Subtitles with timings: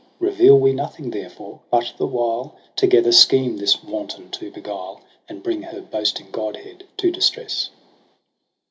[0.19, 4.99] Reveal we nothing therefore, but the while Together scheme this wanton to beguile.
[5.29, 7.69] And bring her boasting godhead to distress.'